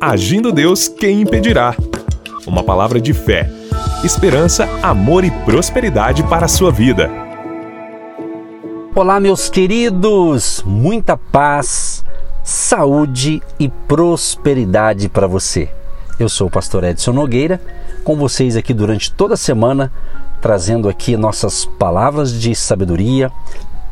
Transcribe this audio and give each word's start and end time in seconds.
Agindo 0.00 0.52
Deus, 0.52 0.86
quem 0.86 1.22
impedirá? 1.22 1.74
Uma 2.46 2.62
palavra 2.62 3.00
de 3.00 3.12
fé, 3.12 3.50
esperança, 4.04 4.68
amor 4.80 5.24
e 5.24 5.30
prosperidade 5.44 6.22
para 6.22 6.44
a 6.44 6.48
sua 6.48 6.70
vida. 6.70 7.10
Olá, 8.94 9.18
meus 9.18 9.48
queridos! 9.48 10.62
Muita 10.64 11.16
paz, 11.16 12.04
saúde 12.44 13.42
e 13.58 13.68
prosperidade 13.68 15.08
para 15.08 15.26
você. 15.26 15.68
Eu 16.16 16.28
sou 16.28 16.46
o 16.46 16.50
pastor 16.50 16.84
Edson 16.84 17.12
Nogueira, 17.12 17.60
com 18.04 18.14
vocês 18.14 18.54
aqui 18.56 18.72
durante 18.72 19.12
toda 19.12 19.34
a 19.34 19.36
semana, 19.36 19.92
trazendo 20.40 20.88
aqui 20.88 21.16
nossas 21.16 21.64
palavras 21.64 22.32
de 22.32 22.54
sabedoria, 22.54 23.32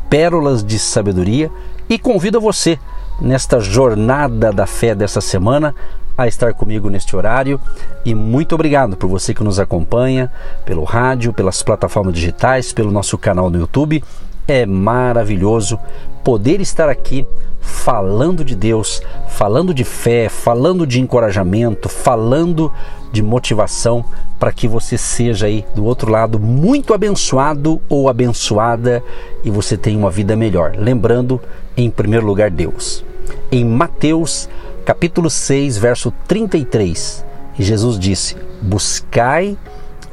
pérolas 0.09 0.63
de 0.63 0.79
sabedoria 0.79 1.51
e 1.89 1.99
convido 1.99 2.39
você 2.39 2.79
nesta 3.19 3.59
jornada 3.59 4.51
da 4.51 4.65
fé 4.65 4.93
dessa 4.93 5.21
semana 5.21 5.73
a 6.17 6.27
estar 6.27 6.53
comigo 6.53 6.89
neste 6.89 7.15
horário 7.15 7.61
e 8.03 8.15
muito 8.15 8.55
obrigado 8.55 8.97
por 8.97 9.07
você 9.07 9.33
que 9.33 9.43
nos 9.43 9.59
acompanha 9.59 10.31
pelo 10.65 10.83
rádio, 10.83 11.31
pelas 11.31 11.61
plataformas 11.61 12.13
digitais, 12.13 12.73
pelo 12.73 12.91
nosso 12.91 13.17
canal 13.17 13.49
no 13.49 13.59
YouTube. 13.59 14.03
É 14.47 14.65
maravilhoso 14.65 15.79
poder 16.23 16.59
estar 16.59 16.89
aqui 16.89 17.25
falando 17.61 18.43
de 18.43 18.55
Deus, 18.55 19.01
falando 19.27 19.73
de 19.73 19.83
fé, 19.83 20.29
falando 20.29 20.87
de 20.87 20.99
encorajamento, 20.99 21.87
falando 21.87 22.71
de 23.11 23.21
motivação 23.21 24.03
para 24.39 24.51
que 24.51 24.67
você 24.67 24.97
seja 24.97 25.47
aí 25.47 25.65
do 25.75 25.85
outro 25.85 26.11
lado 26.11 26.39
muito 26.39 26.93
abençoado 26.93 27.81
ou 27.89 28.09
abençoada 28.09 29.03
e 29.43 29.49
você 29.49 29.77
tenha 29.77 29.97
uma 29.97 30.11
vida 30.11 30.35
melhor. 30.35 30.73
Lembrando, 30.77 31.41
em 31.75 31.89
primeiro 31.89 32.25
lugar, 32.25 32.49
Deus. 32.49 33.06
Em 33.51 33.65
Mateus, 33.65 34.49
capítulo 34.85 35.29
6, 35.29 35.77
verso 35.77 36.13
33, 36.27 37.25
Jesus 37.57 37.97
disse: 37.99 38.35
Buscai 38.61 39.57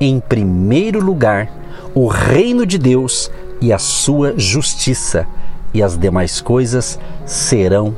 em 0.00 0.20
primeiro 0.20 1.00
lugar 1.00 1.50
o 1.94 2.06
reino 2.06 2.66
de 2.66 2.78
Deus 2.78 3.30
e 3.60 3.72
a 3.72 3.78
sua 3.78 4.34
justiça, 4.36 5.26
e 5.72 5.82
as 5.82 5.98
demais 5.98 6.40
coisas 6.40 6.98
serão 7.26 7.94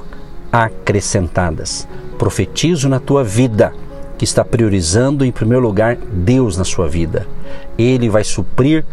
acrescentadas. 0.53 1.87
Profetizo 2.19 2.89
na 2.89 2.99
tua 2.99 3.23
vida 3.23 3.73
que 4.17 4.25
está 4.25 4.45
priorizando 4.45 5.25
em 5.25 5.33
primeiro 5.33 5.63
lugar 5.63 5.97
Deus 5.97 6.57
na 6.57 6.65
sua 6.65 6.89
vida. 6.89 7.27
Ele 7.77 8.09
vai 8.09 8.25
suprir 8.25 8.85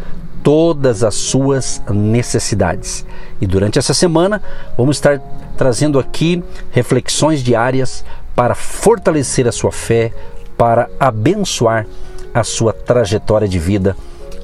todas 0.43 1.03
as 1.03 1.15
suas 1.15 1.81
necessidades. 1.89 3.05
E 3.41 3.47
durante 3.47 3.79
essa 3.79 3.93
semana 3.93 4.41
vamos 4.77 4.97
estar 4.97 5.19
trazendo 5.57 5.97
aqui 5.97 6.43
reflexões 6.71 7.41
diárias 7.41 8.03
para 8.35 8.53
fortalecer 8.53 9.47
a 9.47 9.51
sua 9.51 9.71
fé, 9.71 10.11
para 10.57 10.89
abençoar 10.99 11.87
a 12.33 12.43
sua 12.43 12.73
trajetória 12.73 13.47
de 13.47 13.59
vida 13.59 13.95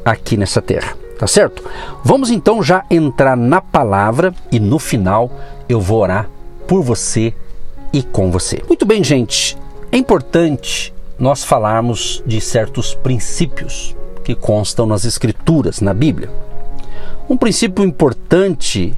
aqui 0.05 0.37
nessa 0.37 0.61
terra. 0.61 0.95
Tá 1.17 1.27
certo? 1.27 1.63
Vamos 2.03 2.29
então 2.29 2.63
já 2.63 2.85
entrar 2.89 3.35
na 3.35 3.59
palavra 3.59 4.33
e 4.49 4.59
no 4.59 4.79
final 4.79 5.29
eu 5.67 5.81
vou 5.81 5.99
orar 5.99 6.29
por 6.65 6.81
você 6.81 7.33
e 7.91 8.01
com 8.01 8.31
você. 8.31 8.63
Muito 8.67 8.85
bem, 8.85 9.03
gente. 9.03 9.57
É 9.91 9.97
importante 9.97 10.93
nós 11.17 11.43
falarmos 11.43 12.23
de 12.25 12.39
certos 12.39 12.95
princípios 12.95 13.95
que 14.29 14.35
constam 14.35 14.85
nas 14.85 15.05
Escrituras, 15.05 15.81
na 15.81 15.91
Bíblia. 15.91 16.29
Um 17.27 17.35
princípio 17.35 17.83
importante 17.83 18.95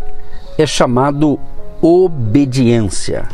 é 0.57 0.67
chamado 0.67 1.39
obediência. 1.81 3.29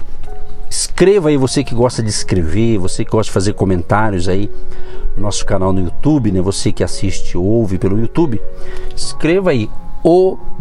Escreva 0.70 1.30
aí 1.30 1.38
você 1.38 1.64
que 1.64 1.74
gosta 1.74 2.04
de 2.04 2.10
escrever, 2.10 2.78
você 2.78 3.04
que 3.04 3.10
gosta 3.10 3.32
de 3.32 3.34
fazer 3.34 3.54
comentários 3.54 4.30
aí 4.30 4.48
no 5.16 5.24
nosso 5.24 5.44
canal 5.44 5.74
no 5.74 5.80
YouTube, 5.80 6.32
né? 6.32 6.40
Você 6.40 6.72
que 6.72 6.84
assiste 6.84 7.36
ou 7.36 7.44
ouve 7.44 7.80
pelo 7.80 8.00
YouTube, 8.00 8.40
escreva 8.96 9.50
aí 9.50 9.68
obediência. 10.04 10.52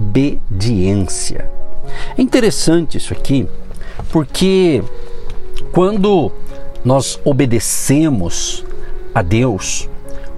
É 2.16 2.22
interessante 2.22 2.97
isso 2.97 3.12
aqui, 3.12 3.47
porque 4.10 4.82
quando 5.70 6.32
nós 6.82 7.20
obedecemos 7.26 8.64
a 9.14 9.20
Deus, 9.20 9.86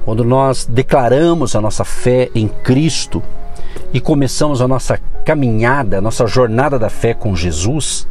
quando 0.08 0.24
nós 0.24 0.64
declaramos 0.64 1.54
a 1.54 1.60
nossa 1.60 1.84
fé 1.84 2.30
em 2.34 2.48
Cristo 2.48 3.22
e 3.92 4.00
começamos 4.00 4.62
a 4.62 4.66
nossa 4.66 4.98
caminhada, 5.22 5.98
a 5.98 6.00
nossa 6.00 6.26
jornada 6.26 6.78
da 6.78 6.88
fé 6.88 7.12
com 7.12 7.36
Jesus, 7.36 8.08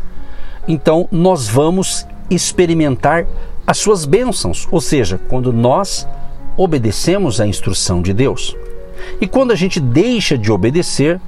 então 0.68 1.10
nós 1.12 1.48
vamos 1.48 2.06
experimentar 2.30 3.26
as 3.66 3.80
suas 3.80 4.06
bênçãos, 4.06 4.68
ou 4.70 4.80
seja, 4.80 5.20
quando 5.28 5.52
nós 5.52 6.08
obedecemos 6.56 7.42
à 7.42 7.48
instrução 7.48 8.00
de 8.00 8.14
Deus. 8.14 8.56
E 9.20 9.26
quando 9.26 9.52
a 9.52 9.56
gente 9.56 9.80
deixa 9.80 10.38
de 10.38 10.52
obedecer, 10.52 11.20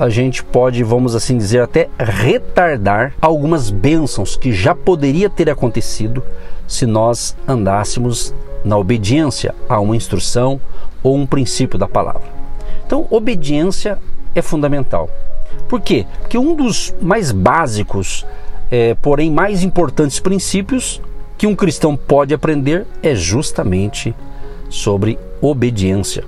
a 0.00 0.08
gente 0.08 0.42
pode, 0.42 0.82
vamos 0.82 1.14
assim 1.14 1.36
dizer, 1.36 1.60
até 1.60 1.90
retardar 1.98 3.12
algumas 3.20 3.68
bênçãos 3.68 4.34
que 4.34 4.50
já 4.50 4.74
poderia 4.74 5.28
ter 5.28 5.50
acontecido 5.50 6.22
se 6.66 6.86
nós 6.86 7.36
andássemos 7.46 8.34
na 8.64 8.78
obediência 8.78 9.54
a 9.68 9.78
uma 9.78 9.94
instrução 9.94 10.58
ou 11.02 11.14
um 11.14 11.26
princípio 11.26 11.78
da 11.78 11.86
palavra. 11.86 12.22
Então, 12.86 13.06
obediência 13.10 13.98
é 14.34 14.40
fundamental. 14.40 15.10
Por 15.68 15.82
quê? 15.82 16.06
Porque 16.20 16.38
um 16.38 16.56
dos 16.56 16.94
mais 16.98 17.30
básicos, 17.30 18.24
é, 18.70 18.94
porém 18.94 19.30
mais 19.30 19.62
importantes 19.62 20.18
princípios 20.18 20.98
que 21.36 21.46
um 21.46 21.54
cristão 21.54 21.94
pode 21.94 22.32
aprender 22.32 22.86
é 23.02 23.14
justamente 23.14 24.14
sobre 24.70 25.18
obediência. 25.42 26.24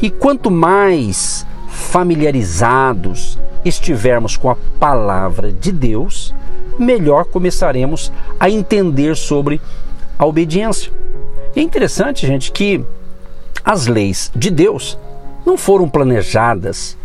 E 0.00 0.10
quanto 0.10 0.50
mais 0.50 1.46
familiarizados 1.72 3.38
estivermos 3.64 4.36
com 4.36 4.50
a 4.50 4.56
palavra 4.78 5.50
de 5.50 5.72
Deus, 5.72 6.34
melhor 6.78 7.24
começaremos 7.24 8.12
a 8.38 8.50
entender 8.50 9.16
sobre 9.16 9.60
a 10.18 10.26
obediência. 10.26 10.92
E 11.56 11.60
é 11.60 11.62
interessante, 11.62 12.26
gente, 12.26 12.52
que 12.52 12.84
as 13.64 13.86
leis 13.86 14.30
de 14.34 14.50
Deus 14.50 14.98
não 15.44 15.56
foram 15.56 15.88
planejadas 15.88 16.96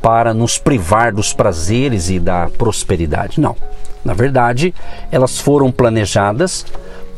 para 0.00 0.32
nos 0.32 0.58
privar 0.58 1.12
dos 1.12 1.32
prazeres 1.32 2.08
e 2.08 2.18
da 2.18 2.48
prosperidade. 2.56 3.40
Não. 3.40 3.56
Na 4.04 4.14
verdade, 4.14 4.74
elas 5.10 5.38
foram 5.38 5.70
planejadas 5.70 6.66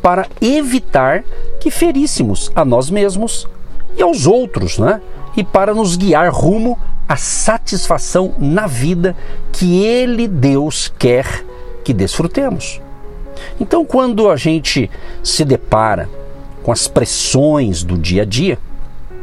para 0.01 0.27
evitar 0.39 1.23
que 1.59 1.71
feríssemos 1.71 2.51
a 2.55 2.63
nós 2.63 2.89
mesmos 2.89 3.47
e 3.97 4.03
aos 4.03 4.27
outros, 4.27 4.77
né? 4.77 5.01
E 5.35 5.43
para 5.43 5.73
nos 5.73 5.95
guiar 5.95 6.31
rumo 6.31 6.77
à 7.07 7.15
satisfação 7.15 8.33
na 8.39 8.67
vida 8.67 9.15
que 9.51 9.83
Ele, 9.83 10.27
Deus, 10.27 10.91
quer 10.97 11.45
que 11.83 11.93
desfrutemos. 11.93 12.81
Então, 13.59 13.85
quando 13.85 14.29
a 14.29 14.35
gente 14.35 14.89
se 15.23 15.45
depara 15.45 16.09
com 16.63 16.71
as 16.71 16.87
pressões 16.87 17.83
do 17.83 17.97
dia 17.97 18.23
a 18.23 18.25
dia, 18.25 18.57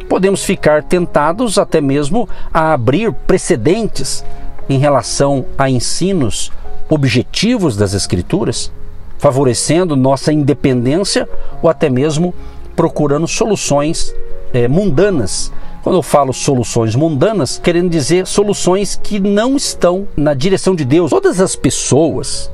podemos 0.09 0.45
ficar 0.45 0.83
tentados 0.83 1.59
até 1.59 1.81
mesmo 1.81 2.29
a 2.53 2.73
abrir 2.73 3.13
precedentes 3.13 4.25
em 4.69 4.79
relação 4.79 5.45
a 5.57 5.69
ensinos 5.69 6.53
objetivos 6.89 7.77
das 7.77 7.95
Escrituras, 7.95 8.71
favorecendo 9.19 9.97
nossa 9.97 10.33
independência 10.33 11.29
ou 11.63 11.71
até 11.71 11.89
mesmo 11.89 12.35
procurando 12.77 13.27
soluções 13.27 14.15
é, 14.53 14.69
mundanas. 14.69 15.53
Quando 15.83 15.97
eu 15.97 16.03
falo 16.03 16.33
soluções 16.33 16.95
mundanas, 16.95 17.59
querendo 17.59 17.91
dizer 17.91 18.27
soluções 18.27 18.99
que 19.03 19.19
não 19.19 19.57
estão 19.57 20.07
na 20.17 20.33
direção 20.33 20.77
de 20.77 20.85
Deus. 20.85 21.11
Todas 21.11 21.41
as 21.41 21.57
pessoas 21.57 22.51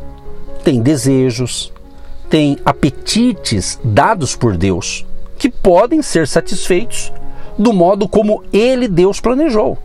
têm 0.65 0.81
desejos, 0.81 1.71
têm 2.31 2.59
apetites 2.65 3.79
dados 3.85 4.35
por 4.35 4.57
Deus 4.57 5.07
que 5.39 5.49
podem 5.49 6.03
ser 6.03 6.27
satisfeitos 6.27 7.13
do 7.59 7.73
modo 7.73 8.09
como 8.09 8.43
ele, 8.53 8.89
Deus, 8.89 9.21
planejou, 9.21 9.79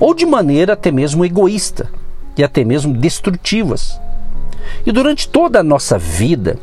ou 0.00 0.14
de 0.14 0.24
maneira 0.26 0.72
até 0.72 0.90
mesmo 0.90 1.24
egoísta 1.24 1.88
e 2.36 2.44
até 2.44 2.64
mesmo 2.64 2.94
destrutivas. 2.94 4.00
E 4.86 4.92
durante 4.92 5.28
toda 5.28 5.60
a 5.60 5.62
nossa 5.62 5.98
vida, 5.98 6.58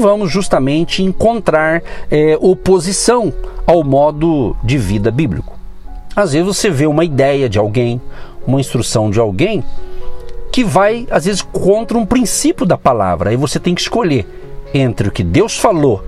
vamos 0.00 0.30
justamente 0.30 1.02
encontrar 1.02 1.82
é, 2.10 2.36
oposição 2.40 3.32
ao 3.66 3.84
modo 3.84 4.56
de 4.64 4.78
vida 4.78 5.10
bíblico. 5.10 5.58
Às 6.16 6.32
vezes 6.32 6.46
você 6.46 6.70
vê 6.70 6.86
uma 6.86 7.04
ideia 7.04 7.48
de 7.48 7.58
alguém, 7.58 8.00
uma 8.46 8.60
instrução 8.60 9.10
de 9.10 9.20
alguém, 9.20 9.62
que 10.50 10.64
vai, 10.64 11.06
às 11.10 11.24
vezes, 11.24 11.42
contra 11.42 11.96
um 11.96 12.04
princípio 12.04 12.66
da 12.66 12.76
palavra. 12.76 13.30
Aí 13.30 13.36
você 13.36 13.60
tem 13.60 13.74
que 13.74 13.80
escolher 13.80 14.26
entre 14.74 15.08
o 15.08 15.12
que 15.12 15.22
Deus 15.22 15.56
falou 15.56 16.02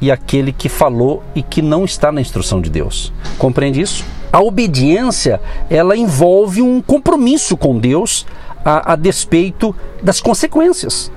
e 0.00 0.10
aquele 0.10 0.52
que 0.52 0.68
falou 0.68 1.22
e 1.34 1.42
que 1.42 1.62
não 1.62 1.84
está 1.84 2.10
na 2.10 2.20
instrução 2.20 2.60
de 2.60 2.68
Deus. 2.68 3.12
Compreende 3.38 3.80
isso? 3.80 4.04
A 4.32 4.40
obediência, 4.40 5.40
ela 5.70 5.96
envolve 5.96 6.60
um 6.60 6.82
compromisso 6.82 7.56
com 7.56 7.78
Deus 7.78 8.26
a, 8.64 8.92
a 8.92 8.96
despeito 8.96 9.74
das 10.02 10.20
consequências. 10.20 11.10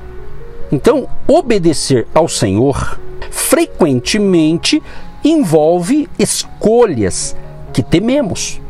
Então, 0.72 1.08
obedecer 1.28 2.08
ao 2.14 2.28
Senhor 2.28 3.00
frequentemente 3.32 4.82
envolve 5.24 6.08
escolhas 6.18 7.36
que 7.74 7.82
tememos, 7.82 8.62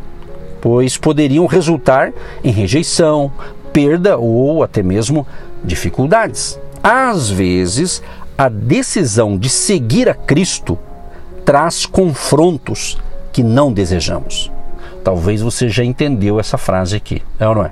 pois 0.61 0.97
poderiam 0.97 1.45
resultar 1.45 2.11
em 2.43 2.51
rejeição, 2.51 3.31
perda 3.73 4.17
ou 4.17 4.63
até 4.63 4.81
mesmo 4.81 5.27
dificuldades. 5.63 6.59
Às 6.81 7.29
vezes, 7.29 8.01
a 8.37 8.47
decisão 8.47 9.37
de 9.37 9.49
seguir 9.49 10.07
a 10.09 10.13
Cristo 10.13 10.77
traz 11.43 11.85
confrontos 11.85 12.97
que 13.31 13.43
não 13.43 13.71
desejamos. 13.71 14.51
Talvez 15.03 15.41
você 15.41 15.69
já 15.69 15.83
entendeu 15.83 16.39
essa 16.39 16.57
frase 16.57 16.95
aqui, 16.95 17.21
é 17.39 17.47
ou 17.47 17.55
não 17.55 17.65
é? 17.65 17.71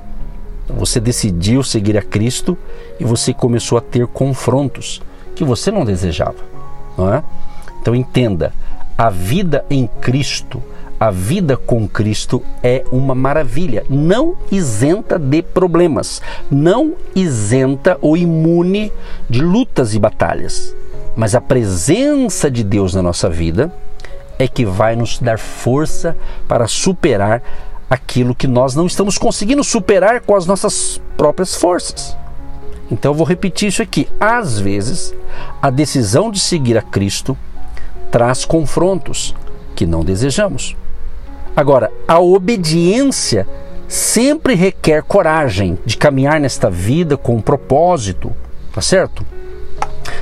Você 0.70 1.00
decidiu 1.00 1.64
seguir 1.64 1.98
a 1.98 2.02
Cristo 2.02 2.58
e 3.00 3.04
você 3.04 3.34
começou 3.34 3.78
a 3.78 3.82
ter 3.82 4.06
confrontos 4.08 5.02
que 5.36 5.44
você 5.44 5.72
não 5.72 5.86
desejava, 5.86 6.44
não 6.98 7.14
é? 7.14 7.24
Então 7.82 7.96
entenda, 7.96 8.52
a 8.98 9.10
vida 9.10 9.64
em 9.70 9.88
Cristo, 10.02 10.62
a 11.00 11.12
vida 11.12 11.56
com 11.56 11.88
Cristo 11.88 12.44
é 12.64 12.84
uma 12.92 13.14
maravilha, 13.14 13.86
não 13.88 14.36
isenta 14.52 15.20
de 15.20 15.42
problemas, 15.44 16.22
não 16.50 16.96
isenta 17.16 17.98
ou 18.02 18.18
imune 18.18 18.92
de 19.30 19.42
lutas 19.42 19.94
e 19.94 20.00
batalhas. 20.00 20.76
Mas 21.16 21.36
a 21.36 21.42
presença 21.42 22.50
de 22.50 22.64
Deus 22.64 22.94
na 22.94 23.02
nossa 23.02 23.30
vida 23.30 23.72
é 24.40 24.48
que 24.48 24.66
vai 24.66 24.96
nos 24.96 25.20
dar 25.20 25.40
força 25.40 26.16
para 26.48 26.68
superar 26.68 27.42
aquilo 27.90 28.36
que 28.36 28.48
nós 28.48 28.76
não 28.76 28.86
estamos 28.86 29.18
conseguindo 29.18 29.64
superar 29.64 30.22
com 30.22 30.36
as 30.36 30.46
nossas 30.46 31.02
próprias 31.16 31.56
forças. 31.56 32.16
Então 32.92 33.12
eu 33.12 33.16
vou 33.16 33.26
repetir 33.26 33.70
isso 33.70 33.82
aqui. 33.82 34.08
Às 34.20 34.60
vezes, 34.60 35.14
a 35.62 35.70
decisão 35.70 36.32
de 36.32 36.40
seguir 36.40 36.78
a 36.78 36.82
Cristo 36.82 37.38
traz 38.12 38.46
confrontos 38.46 39.36
que 39.76 39.86
não 39.86 40.04
desejamos. 40.04 40.76
Agora, 41.56 41.92
a 42.08 42.20
obediência 42.20 43.48
sempre 43.88 44.54
requer 44.54 45.04
coragem 45.04 45.78
de 45.86 45.98
caminhar 45.98 46.40
nesta 46.40 46.70
vida 46.70 47.18
com 47.18 47.36
um 47.36 47.42
propósito, 47.42 48.32
tá 48.74 48.82
certo? 48.82 49.26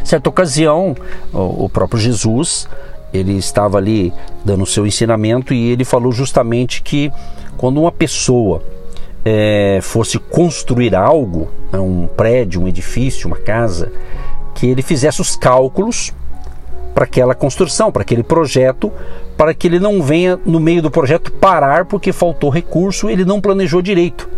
Certa 0.03 0.29
ocasião, 0.29 0.95
o 1.33 1.67
próprio 1.67 1.99
Jesus 1.99 2.67
ele 3.13 3.37
estava 3.37 3.77
ali 3.77 4.13
dando 4.43 4.63
o 4.63 4.67
seu 4.67 4.85
ensinamento 4.85 5.53
e 5.53 5.69
ele 5.69 5.85
falou 5.85 6.11
justamente 6.11 6.81
que 6.81 7.11
quando 7.57 7.79
uma 7.79 7.91
pessoa 7.91 8.61
é, 9.23 9.79
fosse 9.81 10.19
construir 10.19 10.95
algo, 10.95 11.49
né, 11.71 11.79
um 11.79 12.07
prédio, 12.07 12.61
um 12.61 12.67
edifício, 12.67 13.27
uma 13.27 13.37
casa, 13.37 13.91
que 14.53 14.67
ele 14.67 14.81
fizesse 14.81 15.21
os 15.21 15.35
cálculos 15.35 16.13
para 16.93 17.03
aquela 17.03 17.35
construção, 17.35 17.91
para 17.91 18.03
aquele 18.03 18.23
projeto, 18.23 18.91
para 19.35 19.53
que 19.53 19.67
ele 19.67 19.79
não 19.79 20.01
venha 20.01 20.39
no 20.45 20.59
meio 20.59 20.81
do 20.81 20.89
projeto 20.89 21.31
parar 21.31 21.85
porque 21.85 22.13
faltou 22.13 22.49
recurso, 22.49 23.09
ele 23.09 23.25
não 23.25 23.41
planejou 23.41 23.81
direito. 23.81 24.29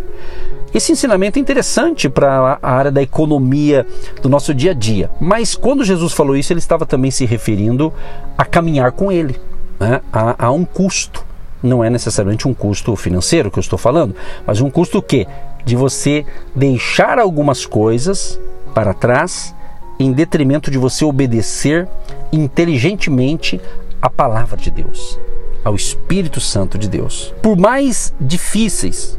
Esse 0.74 0.92
ensinamento 0.92 1.38
é 1.38 1.42
interessante 1.42 2.08
para 2.08 2.58
a 2.60 2.70
área 2.70 2.90
da 2.90 3.00
economia 3.00 3.86
do 4.20 4.28
nosso 4.28 4.52
dia 4.52 4.72
a 4.72 4.74
dia. 4.74 5.10
Mas 5.20 5.54
quando 5.54 5.84
Jesus 5.84 6.12
falou 6.12 6.36
isso, 6.36 6.52
ele 6.52 6.58
estava 6.58 6.84
também 6.84 7.10
se 7.10 7.24
referindo 7.24 7.92
a 8.36 8.44
caminhar 8.44 8.92
com 8.92 9.10
ele, 9.10 9.36
né? 9.78 10.00
a, 10.12 10.46
a 10.46 10.50
um 10.50 10.64
custo. 10.64 11.24
Não 11.62 11.82
é 11.82 11.90
necessariamente 11.90 12.46
um 12.46 12.54
custo 12.54 12.94
financeiro 12.94 13.50
que 13.50 13.58
eu 13.58 13.62
estou 13.62 13.78
falando, 13.78 14.14
mas 14.46 14.60
um 14.60 14.70
custo 14.70 14.98
o 14.98 15.02
quê? 15.02 15.26
De 15.64 15.74
você 15.74 16.24
deixar 16.54 17.18
algumas 17.18 17.66
coisas 17.66 18.38
para 18.74 18.94
trás 18.94 19.54
em 19.98 20.12
detrimento 20.12 20.70
de 20.70 20.78
você 20.78 21.04
obedecer 21.04 21.88
inteligentemente 22.32 23.60
a 24.00 24.08
palavra 24.08 24.56
de 24.56 24.70
Deus, 24.70 25.18
ao 25.64 25.74
Espírito 25.74 26.40
Santo 26.40 26.78
de 26.78 26.88
Deus. 26.88 27.34
Por 27.42 27.56
mais 27.56 28.14
difíceis 28.20 29.18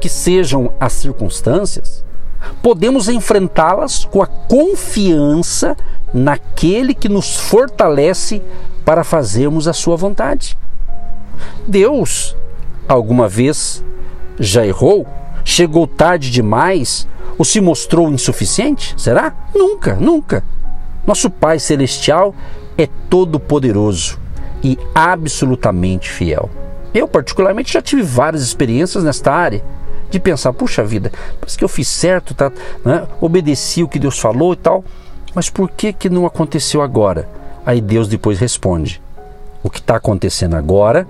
que 0.00 0.08
sejam 0.08 0.70
as 0.78 0.92
circunstâncias, 0.92 2.04
podemos 2.62 3.08
enfrentá-las 3.08 4.04
com 4.04 4.22
a 4.22 4.26
confiança 4.26 5.76
naquele 6.12 6.94
que 6.94 7.08
nos 7.08 7.36
fortalece 7.36 8.42
para 8.84 9.02
fazermos 9.02 9.66
a 9.66 9.72
sua 9.72 9.96
vontade. 9.96 10.56
Deus, 11.66 12.36
alguma 12.88 13.28
vez, 13.28 13.84
já 14.38 14.66
errou? 14.66 15.06
Chegou 15.44 15.86
tarde 15.86 16.30
demais? 16.30 17.06
Ou 17.36 17.44
se 17.44 17.60
mostrou 17.60 18.10
insuficiente? 18.10 18.94
Será? 18.96 19.34
Nunca, 19.54 19.94
nunca. 19.94 20.44
Nosso 21.06 21.30
Pai 21.30 21.58
Celestial 21.58 22.34
é 22.76 22.88
todo-poderoso 23.08 24.18
e 24.62 24.78
absolutamente 24.94 26.10
fiel. 26.10 26.50
Eu, 26.92 27.06
particularmente, 27.06 27.72
já 27.72 27.82
tive 27.82 28.02
várias 28.02 28.42
experiências 28.42 29.04
nesta 29.04 29.32
área 29.32 29.62
de 30.10 30.18
pensar, 30.18 30.52
puxa 30.52 30.84
vida, 30.84 31.12
parece 31.38 31.58
que 31.58 31.64
eu 31.64 31.68
fiz 31.68 31.86
certo, 31.86 32.34
tá, 32.34 32.50
né? 32.84 33.06
obedeci 33.20 33.82
o 33.82 33.88
que 33.88 33.98
Deus 33.98 34.18
falou 34.18 34.54
e 34.54 34.56
tal, 34.56 34.84
mas 35.34 35.50
por 35.50 35.70
que, 35.70 35.92
que 35.92 36.08
não 36.08 36.26
aconteceu 36.26 36.80
agora? 36.80 37.28
Aí 37.64 37.80
Deus 37.80 38.08
depois 38.08 38.38
responde: 38.38 39.00
o 39.62 39.68
que 39.68 39.78
está 39.78 39.96
acontecendo 39.96 40.56
agora 40.56 41.06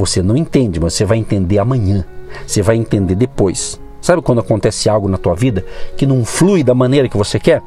você 0.00 0.22
não 0.22 0.36
entende, 0.36 0.80
mas 0.80 0.94
você 0.94 1.04
vai 1.04 1.18
entender 1.18 1.58
amanhã, 1.58 2.04
você 2.46 2.62
vai 2.62 2.76
entender 2.76 3.14
depois. 3.14 3.80
Sabe 4.00 4.22
quando 4.22 4.40
acontece 4.40 4.88
algo 4.88 5.08
na 5.08 5.18
tua 5.18 5.34
vida 5.34 5.64
que 5.96 6.06
não 6.06 6.24
flui 6.24 6.64
da 6.64 6.74
maneira 6.74 7.08
que 7.08 7.16
você 7.16 7.38
quer? 7.38 7.62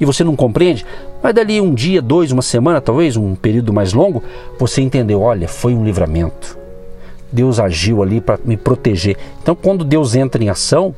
E 0.00 0.04
você 0.04 0.24
não 0.24 0.34
compreende? 0.34 0.86
Mas 1.22 1.34
dali 1.34 1.60
um 1.60 1.74
dia, 1.74 2.00
dois, 2.00 2.32
uma 2.32 2.42
semana, 2.42 2.80
talvez, 2.80 3.16
um 3.16 3.34
período 3.34 3.72
mais 3.72 3.92
longo, 3.92 4.22
você 4.58 4.80
entendeu: 4.80 5.20
olha, 5.20 5.48
foi 5.48 5.74
um 5.74 5.84
livramento 5.84 6.58
Deus 7.30 7.58
agiu 7.58 8.02
ali 8.02 8.20
para 8.20 8.38
me 8.44 8.56
proteger. 8.56 9.16
Então, 9.42 9.54
quando 9.54 9.84
Deus 9.84 10.14
entra 10.14 10.42
em 10.42 10.48
ação 10.48 10.94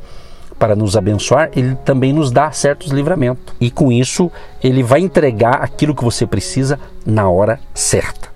para 0.58 0.76
nos 0.76 0.96
abençoar, 0.96 1.50
ele 1.56 1.74
também 1.84 2.12
nos 2.12 2.30
dá 2.30 2.50
certos 2.52 2.92
livramentos. 2.92 3.54
E 3.60 3.70
com 3.70 3.90
isso, 3.90 4.30
ele 4.62 4.82
vai 4.82 5.00
entregar 5.00 5.62
aquilo 5.62 5.94
que 5.94 6.04
você 6.04 6.26
precisa 6.26 6.78
na 7.04 7.28
hora 7.28 7.58
certa. 7.74 8.28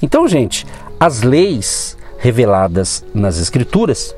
Então, 0.00 0.28
gente, 0.28 0.66
as 1.02 1.22
leis 1.22 1.96
reveladas 2.16 3.04
nas 3.12 3.36
Escrituras 3.36 4.14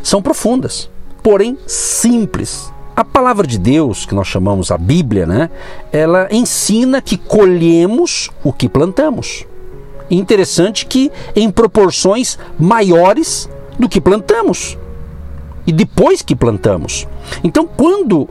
são 0.00 0.22
profundas, 0.22 0.88
porém 1.24 1.58
simples. 1.66 2.72
A 2.94 3.04
palavra 3.04 3.48
de 3.48 3.58
Deus, 3.58 4.06
que 4.06 4.14
nós 4.14 4.28
chamamos 4.28 4.70
a 4.70 4.78
Bíblia, 4.78 5.26
né, 5.26 5.50
ela 5.90 6.28
ensina 6.30 7.02
que 7.02 7.16
colhemos 7.16 8.30
o 8.44 8.52
que 8.52 8.68
plantamos 8.68 9.44
interessante 10.10 10.86
que 10.86 11.10
em 11.34 11.50
proporções 11.50 12.38
maiores 12.60 13.48
do 13.78 13.88
que 13.88 14.00
plantamos 14.00 14.76
e 15.66 15.72
depois 15.72 16.22
que 16.22 16.36
plantamos. 16.36 17.08
Então, 17.42 17.66
quando 17.66 18.28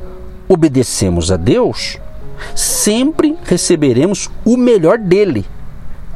obedecemos 0.47 1.31
a 1.31 1.37
Deus, 1.37 1.97
sempre 2.55 3.35
receberemos 3.43 4.29
o 4.45 4.55
melhor 4.55 4.99
dele. 4.99 5.45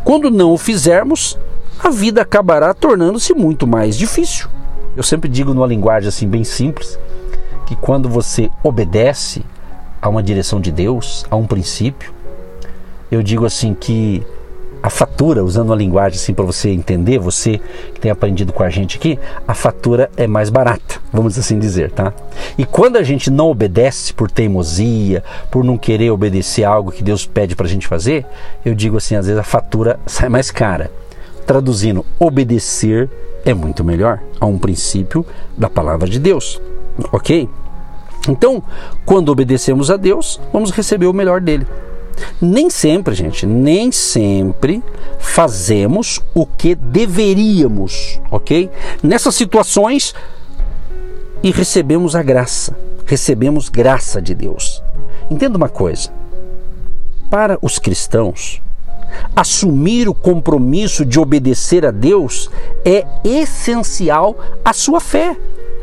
Quando 0.06 0.30
não 0.30 0.54
o 0.54 0.58
fizermos, 0.58 1.36
a 1.84 1.90
vida 1.90 2.22
acabará 2.22 2.76
tornando-se 2.76 3.34
muito 3.34 3.66
mais 3.66 3.98
difícil. 3.98 4.48
Eu 4.96 5.02
sempre 5.02 5.28
digo 5.28 5.52
numa 5.52 5.66
linguagem 5.66 6.08
assim 6.08 6.28
bem 6.28 6.44
simples 6.44 7.00
que 7.66 7.76
quando 7.76 8.08
você 8.08 8.52
obedece 8.62 9.44
a 10.00 10.08
uma 10.08 10.22
direção 10.22 10.62
de 10.62 10.72
Deus, 10.72 11.26
a 11.28 11.36
um 11.36 11.48
princípio, 11.48 12.14
eu 13.12 13.24
digo 13.24 13.48
assim 13.48 13.74
que 13.74 14.24
a 14.86 14.90
fatura, 14.92 15.44
usando 15.44 15.70
uma 15.70 15.76
linguagem 15.76 16.16
assim 16.16 16.32
para 16.32 16.46
você 16.46 16.70
entender, 16.70 17.18
você 17.18 17.60
que 17.92 18.00
tem 18.00 18.12
aprendido 18.12 18.54
com 18.54 18.62
a 18.62 18.70
gente 18.70 18.98
aqui, 18.98 19.18
a 19.48 19.56
fatura 19.56 20.12
é 20.16 20.28
mais 20.28 20.52
barata, 20.52 21.02
vamos 21.12 21.40
assim 21.40 21.58
dizer, 21.58 21.90
tá? 21.90 22.14
E 22.56 22.66
quando 22.66 22.98
a 22.98 23.02
gente 23.02 23.32
não 23.32 23.50
obedece 23.50 24.14
por 24.14 24.30
teimosia, 24.30 25.24
por 25.50 25.64
não 25.64 25.76
querer 25.76 26.12
obedecer 26.12 26.66
algo 26.66 26.92
que 26.92 27.04
Deus 27.04 27.26
pede 27.26 27.56
para 27.56 27.66
a 27.66 27.70
gente 27.70 27.88
fazer, 27.88 28.28
eu 28.64 28.76
digo 28.76 28.98
assim, 28.98 29.16
às 29.16 29.26
vezes 29.26 29.40
a 29.40 29.44
fatura 29.44 30.00
sai 30.06 30.30
mais 30.30 30.52
cara. 30.52 30.92
Traduzindo, 31.48 32.06
obedecer 32.20 33.10
é 33.44 33.56
muito 33.56 33.84
melhor 33.84 34.20
a 34.40 34.46
um 34.46 34.60
princípio 34.60 35.26
da 35.58 35.68
palavra 35.68 36.08
de 36.08 36.20
Deus, 36.20 36.62
ok? 37.12 37.50
Então, 38.30 38.62
quando 39.04 39.30
obedecemos 39.30 39.90
a 39.90 39.98
Deus, 39.98 40.40
vamos 40.54 40.70
receber 40.70 41.08
o 41.08 41.14
melhor 41.14 41.42
dele. 41.42 41.66
Nem 42.42 42.70
sempre, 42.70 43.14
gente, 43.14 43.46
nem 43.46 43.92
sempre 43.92 44.84
fazemos 45.20 46.22
o 46.34 46.46
que 46.46 46.76
deveríamos, 46.76 48.20
ok? 48.32 48.70
Nessas 49.02 49.36
situações 49.36 50.14
e 51.44 51.52
recebemos 51.52 52.16
a 52.16 52.24
graça, 52.24 52.76
recebemos 53.06 53.70
graça 53.70 54.22
de 54.22 54.34
Deus. 54.34 54.82
Entenda 55.30 55.58
uma 55.58 55.70
coisa: 55.70 56.10
para 57.30 57.58
os 57.62 57.80
cristãos, 57.80 58.62
assumir 59.36 60.08
o 60.08 60.14
compromisso 60.14 61.06
de 61.06 61.20
obedecer 61.20 61.86
a 61.86 61.92
Deus 61.92 62.50
é 62.84 63.06
essencial 63.24 64.38
à 64.64 64.74
sua 64.74 65.00
fé. 65.00 65.36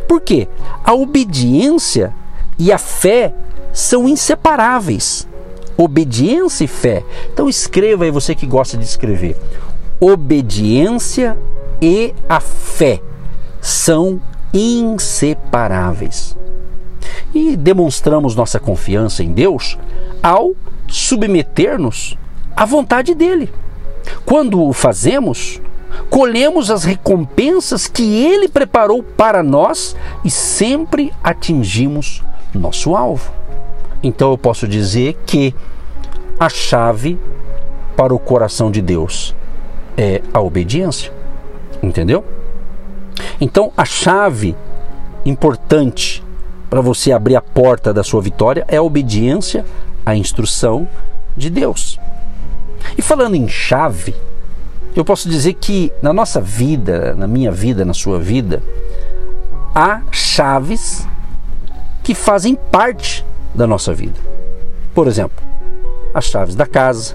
Por 0.08 0.20
quê? 0.20 0.48
A 0.84 0.92
obediência 0.92 2.12
e 2.58 2.72
a 2.72 2.78
fé 2.78 3.32
são 3.72 4.08
inseparáveis. 4.08 5.26
Obediência 5.76 6.64
e 6.64 6.69
fé. 6.69 7.05
Então 7.33 7.49
escreva 7.49 8.05
aí 8.05 8.11
você 8.11 8.35
que 8.35 8.47
gosta 8.47 8.76
de 8.76 8.85
escrever. 8.85 9.37
Obediência 10.00 11.37
e 11.81 12.14
a 12.29 12.41
fé 12.41 13.00
são 13.61 14.21
inseparáveis. 14.52 16.37
E 17.35 17.57
demonstramos 17.57 18.37
nossa 18.37 18.61
confiança 18.61 19.23
em 19.23 19.33
Deus 19.33 19.79
ao 20.23 20.55
submeter-nos 20.88 22.19
à 22.55 22.64
vontade 22.64 23.14
dele. 23.14 23.50
Quando 24.25 24.62
o 24.62 24.73
fazemos, 24.73 25.61
colhemos 26.11 26.71
as 26.71 26.85
recompensas 26.85 27.87
que 27.87 28.02
ele 28.25 28.49
preparou 28.49 29.02
para 29.02 29.43
nós 29.43 29.97
e 30.25 30.31
sempre 30.31 31.12
atingimos 31.23 32.23
nosso 32.55 32.95
alvo. 32.95 33.33
Então 34.02 34.30
eu 34.30 34.38
posso 34.38 34.66
dizer 34.66 35.16
que 35.26 35.54
a 36.38 36.49
chave 36.49 37.18
para 37.97 38.14
o 38.14 38.18
coração 38.18 38.71
de 38.71 38.82
Deus 38.82 39.35
é 39.97 40.21
a 40.32 40.40
obediência. 40.40 41.12
Entendeu? 41.82 42.25
Então 43.40 43.73
a 43.76 43.85
chave 43.85 44.56
importante 45.25 46.23
para 46.71 46.80
você 46.80 47.12
abrir 47.12 47.37
a 47.37 47.42
porta 47.42 47.92
da 47.92 48.02
sua 48.02 48.23
vitória 48.23 48.64
é 48.66 48.78
a 48.78 48.82
obediência 48.82 49.64
à 50.06 50.16
instrução 50.16 50.88
de 51.37 51.50
Deus. 51.50 51.99
E 52.97 53.02
falando 53.02 53.35
em 53.35 53.47
chave, 53.47 54.14
eu 54.97 55.04
posso 55.04 55.28
dizer 55.28 55.54
que 55.54 55.92
na 56.02 56.12
nossa 56.12 56.40
vida, 56.40 57.14
na 57.14 57.26
minha 57.26 57.52
vida, 57.52 57.85
na 57.85 57.94
sua 57.94 58.18
vida, 58.18 58.62
há 59.75 60.02
chaves 60.11 61.06
que 62.02 62.14
fazem 62.14 62.54
parte 62.54 63.12
da 63.54 63.66
nossa 63.66 63.92
vida. 63.92 64.18
Por 64.94 65.06
exemplo, 65.06 65.42
as 66.14 66.25
chaves 66.26 66.54
da 66.54 66.66
casa, 66.66 67.14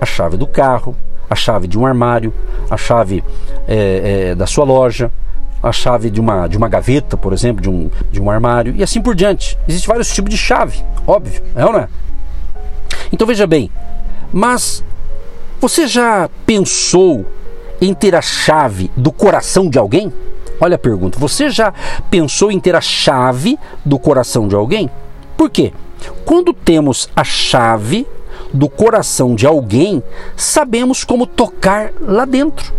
a 0.00 0.06
chave 0.06 0.36
do 0.36 0.46
carro, 0.46 0.96
a 1.28 1.34
chave 1.34 1.66
de 1.66 1.78
um 1.78 1.86
armário, 1.86 2.32
a 2.70 2.76
chave 2.76 3.24
é, 3.66 4.30
é, 4.30 4.34
da 4.34 4.46
sua 4.46 4.64
loja, 4.64 5.10
a 5.62 5.72
chave 5.72 6.10
de 6.10 6.20
uma, 6.20 6.46
de 6.46 6.56
uma 6.56 6.68
gaveta, 6.68 7.16
por 7.16 7.32
exemplo, 7.32 7.62
de 7.62 7.70
um, 7.70 7.90
de 8.10 8.20
um 8.20 8.30
armário, 8.30 8.74
e 8.76 8.82
assim 8.82 9.00
por 9.00 9.14
diante. 9.14 9.58
Existem 9.66 9.88
vários 9.88 10.12
tipos 10.12 10.30
de 10.30 10.36
chave, 10.36 10.84
óbvio, 11.06 11.42
é 11.54 11.64
ou 11.64 11.72
não 11.72 11.80
é? 11.80 11.88
Então 13.10 13.26
veja 13.26 13.46
bem, 13.46 13.70
mas 14.32 14.84
você 15.60 15.86
já 15.86 16.28
pensou 16.44 17.24
em 17.80 17.94
ter 17.94 18.14
a 18.14 18.20
chave 18.20 18.90
do 18.96 19.10
coração 19.10 19.70
de 19.70 19.78
alguém? 19.78 20.12
Olha 20.60 20.76
a 20.76 20.78
pergunta. 20.78 21.18
Você 21.18 21.50
já 21.50 21.72
pensou 22.10 22.52
em 22.52 22.60
ter 22.60 22.74
a 22.74 22.80
chave 22.80 23.58
do 23.84 23.98
coração 23.98 24.46
de 24.46 24.54
alguém? 24.54 24.90
Por 25.36 25.50
quê? 25.50 25.72
Quando 26.24 26.52
temos 26.52 27.08
a 27.14 27.24
chave 27.24 28.06
do 28.52 28.68
coração 28.68 29.34
de 29.34 29.46
alguém, 29.46 30.02
sabemos 30.36 31.04
como 31.04 31.26
tocar 31.26 31.92
lá 32.00 32.24
dentro. 32.24 32.72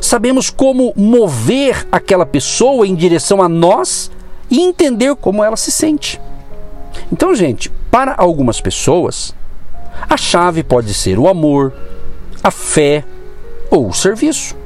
Sabemos 0.00 0.50
como 0.50 0.92
mover 0.96 1.86
aquela 1.90 2.26
pessoa 2.26 2.86
em 2.86 2.94
direção 2.94 3.40
a 3.40 3.48
nós 3.48 4.10
e 4.50 4.60
entender 4.60 5.14
como 5.16 5.42
ela 5.42 5.56
se 5.56 5.70
sente. 5.70 6.20
Então, 7.12 7.34
gente, 7.34 7.70
para 7.90 8.14
algumas 8.16 8.60
pessoas, 8.60 9.34
a 10.08 10.16
chave 10.16 10.62
pode 10.62 10.92
ser 10.92 11.18
o 11.18 11.28
amor, 11.28 11.72
a 12.42 12.50
fé 12.50 13.04
ou 13.70 13.88
o 13.88 13.94
serviço. 13.94 14.56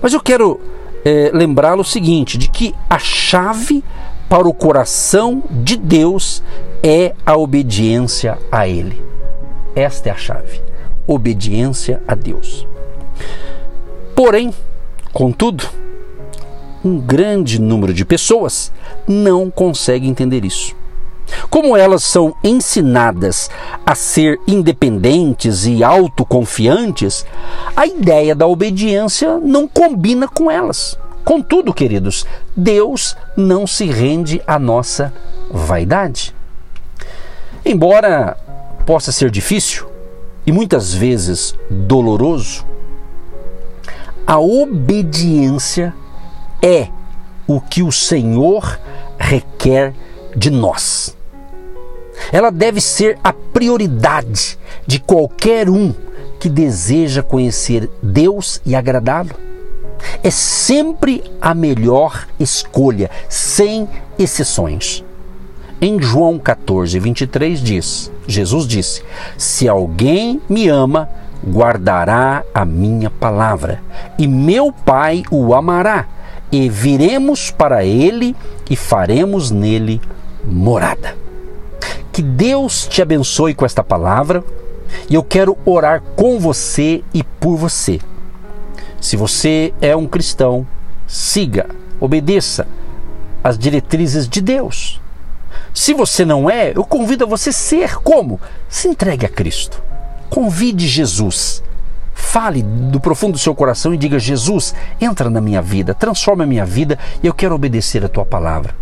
Mas 0.00 0.12
eu 0.12 0.20
quero 0.20 0.60
é, 1.04 1.30
lembrá-lo 1.32 1.82
o 1.82 1.84
seguinte: 1.84 2.36
de 2.36 2.48
que 2.48 2.74
a 2.88 2.98
chave 2.98 3.82
para 4.28 4.48
o 4.48 4.54
coração 4.54 5.42
de 5.50 5.76
Deus 5.76 6.42
é 6.82 7.14
a 7.24 7.36
obediência 7.36 8.38
a 8.50 8.66
Ele. 8.66 9.00
Esta 9.74 10.08
é 10.08 10.12
a 10.12 10.16
chave. 10.16 10.60
Obediência 11.06 12.02
a 12.08 12.14
Deus. 12.14 12.66
Porém, 14.14 14.52
contudo, 15.12 15.64
um 16.84 16.98
grande 16.98 17.60
número 17.60 17.92
de 17.92 18.04
pessoas 18.04 18.72
não 19.06 19.50
consegue 19.50 20.08
entender 20.08 20.44
isso. 20.44 20.74
Como 21.50 21.76
elas 21.76 22.04
são 22.04 22.34
ensinadas 22.42 23.50
a 23.84 23.94
ser 23.94 24.38
independentes 24.46 25.66
e 25.66 25.82
autoconfiantes, 25.82 27.26
a 27.74 27.86
ideia 27.86 28.34
da 28.34 28.46
obediência 28.46 29.38
não 29.38 29.66
combina 29.66 30.28
com 30.28 30.50
elas. 30.50 30.96
Contudo, 31.26 31.74
queridos, 31.74 32.24
Deus 32.56 33.16
não 33.36 33.66
se 33.66 33.84
rende 33.86 34.40
à 34.46 34.60
nossa 34.60 35.12
vaidade. 35.50 36.32
Embora 37.64 38.36
possa 38.86 39.10
ser 39.10 39.28
difícil 39.28 39.88
e 40.46 40.52
muitas 40.52 40.94
vezes 40.94 41.52
doloroso, 41.68 42.64
a 44.24 44.38
obediência 44.38 45.92
é 46.62 46.86
o 47.44 47.60
que 47.60 47.82
o 47.82 47.90
Senhor 47.90 48.78
requer 49.18 49.94
de 50.36 50.48
nós. 50.48 51.16
Ela 52.30 52.52
deve 52.52 52.80
ser 52.80 53.18
a 53.24 53.32
prioridade 53.32 54.56
de 54.86 55.00
qualquer 55.00 55.68
um 55.68 55.92
que 56.38 56.48
deseja 56.48 57.20
conhecer 57.20 57.90
Deus 58.00 58.60
e 58.64 58.76
agradá-lo. 58.76 59.45
É 60.22 60.30
sempre 60.30 61.22
a 61.40 61.54
melhor 61.54 62.26
escolha, 62.38 63.10
sem 63.28 63.88
exceções. 64.18 65.04
Em 65.80 66.00
João 66.00 66.38
14, 66.38 66.98
23 66.98 67.60
diz: 67.60 68.10
Jesus 68.26 68.66
disse: 68.66 69.02
Se 69.36 69.68
alguém 69.68 70.40
me 70.48 70.68
ama, 70.68 71.08
guardará 71.46 72.42
a 72.54 72.64
minha 72.64 73.10
palavra, 73.10 73.82
e 74.18 74.26
meu 74.26 74.72
Pai 74.72 75.22
o 75.30 75.54
amará, 75.54 76.06
e 76.50 76.68
viremos 76.68 77.50
para 77.50 77.84
ele 77.84 78.34
e 78.70 78.76
faremos 78.76 79.50
nele 79.50 80.00
morada. 80.44 81.16
Que 82.12 82.22
Deus 82.22 82.86
te 82.86 83.02
abençoe 83.02 83.54
com 83.54 83.66
esta 83.66 83.84
palavra 83.84 84.42
e 85.10 85.14
eu 85.14 85.22
quero 85.22 85.56
orar 85.64 86.02
com 86.16 86.38
você 86.38 87.02
e 87.12 87.22
por 87.22 87.56
você. 87.56 88.00
Se 89.00 89.16
você 89.16 89.72
é 89.80 89.94
um 89.94 90.06
cristão, 90.06 90.66
siga, 91.06 91.68
obedeça 92.00 92.66
as 93.42 93.58
diretrizes 93.58 94.28
de 94.28 94.40
Deus. 94.40 95.00
Se 95.72 95.94
você 95.94 96.24
não 96.24 96.48
é, 96.50 96.72
eu 96.74 96.84
convido 96.84 97.24
a 97.24 97.28
você 97.28 97.52
ser 97.52 97.96
como? 97.96 98.40
Se 98.68 98.88
entregue 98.88 99.26
a 99.26 99.28
Cristo. 99.28 99.82
Convide 100.28 100.88
Jesus. 100.88 101.62
Fale 102.14 102.62
do 102.62 102.98
profundo 102.98 103.32
do 103.32 103.38
seu 103.38 103.54
coração 103.54 103.94
e 103.94 103.98
diga: 103.98 104.18
Jesus, 104.18 104.74
entra 105.00 105.30
na 105.30 105.40
minha 105.40 105.60
vida, 105.60 105.94
transforma 105.94 106.44
a 106.44 106.46
minha 106.46 106.64
vida 106.64 106.98
e 107.22 107.26
eu 107.26 107.34
quero 107.34 107.54
obedecer 107.54 108.04
a 108.04 108.08
tua 108.08 108.24
palavra. 108.24 108.74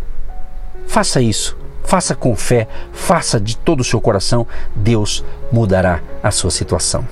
Faça 0.87 1.21
isso. 1.21 1.57
Faça 1.85 2.15
com 2.15 2.35
fé, 2.35 2.67
faça 2.93 3.39
de 3.39 3.59
todo 3.59 3.81
o 3.81 3.85
seu 3.85 4.01
coração, 4.01 4.47
Deus 4.75 5.23
mudará 5.53 6.01
a 6.23 6.31
sua 6.31 6.51
situação. 6.51 7.07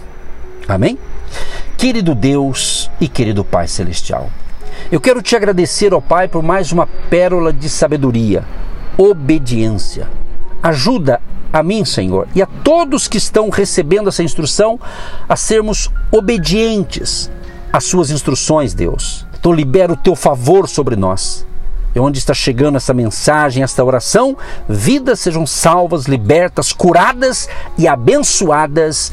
Amém? 0.67 0.99
Querido 1.77 2.15
Deus 2.15 2.91
e 3.01 3.09
querido 3.09 3.45
Pai 3.45 3.67
Celestial, 3.67 4.31
eu 4.91 5.01
quero 5.01 5.23
te 5.23 5.35
agradecer, 5.35 5.93
ó 5.93 6.01
Pai, 6.01 6.29
por 6.29 6.43
mais 6.43 6.73
uma 6.73 6.87
pérola 6.87 7.53
de 7.53 7.69
sabedoria, 7.69 8.45
obediência. 8.97 10.09
Ajuda 10.63 11.21
a 11.53 11.63
mim, 11.63 11.85
Senhor, 11.85 12.29
e 12.35 12.43
a 12.43 12.47
todos 12.47 13.09
que 13.09 13.19
estão 13.19 13.51
recebendo 13.51 14.09
essa 14.09 14.23
instrução 14.23 14.79
a 15.29 15.37
sermos 15.37 15.91
obedientes 16.11 17.31
às 17.73 17.85
suas 17.85 18.11
instruções, 18.11 18.75
Deus. 18.75 19.27
Então 19.39 19.53
libera 19.53 19.93
o 19.93 19.97
teu 19.97 20.15
favor 20.15 20.69
sobre 20.69 20.95
nós 20.95 21.47
e 21.95 22.01
onde 22.01 22.19
está 22.19 22.33
chegando 22.33 22.77
essa 22.77 22.95
mensagem, 22.95 23.63
esta 23.63 23.85
oração, 23.85 24.37
vidas 24.69 25.21
sejam 25.21 25.47
salvas, 25.47 26.07
libertas, 26.07 26.73
curadas 26.73 27.49
e 27.77 27.87
abençoadas 27.87 29.13